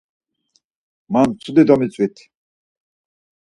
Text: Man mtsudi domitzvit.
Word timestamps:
Man 1.11 1.27
mtsudi 1.29 1.63
domitzvit. 1.67 2.17